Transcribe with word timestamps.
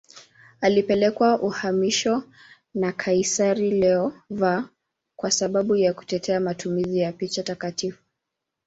Alipelekwa 0.61 1.39
uhamishoni 1.41 2.23
na 2.73 2.91
kaisari 2.91 3.71
Leo 3.71 4.13
V 4.29 4.63
kwa 5.15 5.31
sababu 5.31 5.75
ya 5.75 5.93
kutetea 5.93 6.39
matumizi 6.39 6.99
ya 6.99 7.11
picha 7.13 7.43
takatifu. 7.43 8.03